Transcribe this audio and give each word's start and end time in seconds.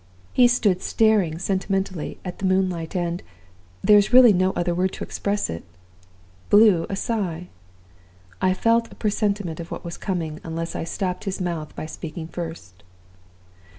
He 0.33 0.47
stood 0.47 0.81
staring 0.81 1.37
sentimentally 1.37 2.19
at 2.25 2.39
the 2.39 2.45
moonlight; 2.47 2.95
and 2.95 3.21
there 3.83 3.99
is 3.99 4.11
really 4.11 4.33
no 4.33 4.49
other 4.53 4.73
word 4.73 4.93
to 4.93 5.03
express 5.03 5.47
it 5.47 5.63
blew 6.49 6.87
a 6.89 6.95
sigh. 6.95 7.49
I 8.41 8.55
felt 8.55 8.91
a 8.91 8.95
presentiment 8.95 9.59
of 9.59 9.69
what 9.69 9.85
was 9.85 9.97
coming, 9.99 10.39
unless 10.43 10.75
I 10.75 10.85
stopped 10.85 11.25
his 11.25 11.39
mouth 11.39 11.75
by 11.75 11.85
speaking 11.85 12.27
first. 12.27 12.81